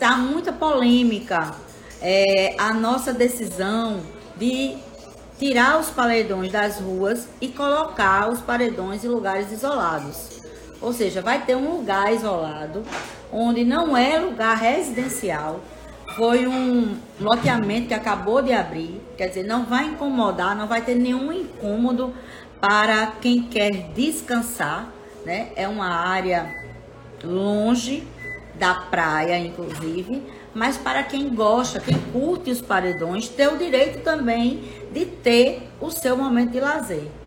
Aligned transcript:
tá 0.00 0.16
muita 0.16 0.50
polêmica 0.50 1.54
é, 2.00 2.56
a 2.58 2.72
nossa 2.72 3.12
decisão 3.12 4.00
de 4.36 4.76
tirar 5.38 5.78
os 5.78 5.90
paredões 5.90 6.50
das 6.50 6.80
ruas 6.80 7.28
e 7.40 7.48
colocar 7.48 8.30
os 8.30 8.40
paredões 8.40 9.04
em 9.04 9.08
lugares 9.08 9.52
isolados. 9.52 10.40
Ou 10.80 10.94
seja, 10.94 11.20
vai 11.20 11.44
ter 11.44 11.54
um 11.54 11.76
lugar 11.76 12.12
isolado, 12.12 12.82
onde 13.30 13.62
não 13.62 13.94
é 13.94 14.18
lugar 14.18 14.56
residencial, 14.56 15.60
foi 16.16 16.46
um 16.46 16.96
loteamento 17.20 17.88
que 17.88 17.94
acabou 17.94 18.40
de 18.40 18.52
abrir, 18.52 19.00
quer 19.16 19.28
dizer, 19.28 19.44
não 19.44 19.66
vai 19.66 19.84
incomodar, 19.84 20.56
não 20.56 20.66
vai 20.66 20.80
ter 20.80 20.94
nenhum 20.94 21.30
incômodo 21.30 22.14
para 22.58 23.06
quem 23.20 23.42
quer 23.42 23.70
descansar, 23.94 24.90
né? 25.24 25.50
É 25.54 25.68
uma 25.68 25.88
área 25.88 26.52
longe 27.22 28.06
da 28.60 28.74
praia, 28.74 29.38
inclusive, 29.38 30.22
mas 30.54 30.76
para 30.76 31.02
quem 31.02 31.34
gosta, 31.34 31.80
quem 31.80 31.98
curte 32.12 32.50
os 32.50 32.60
paredões, 32.60 33.26
ter 33.26 33.48
o 33.48 33.56
direito 33.56 34.04
também 34.04 34.62
de 34.92 35.06
ter 35.06 35.62
o 35.80 35.90
seu 35.90 36.14
momento 36.14 36.52
de 36.52 36.60
lazer. 36.60 37.10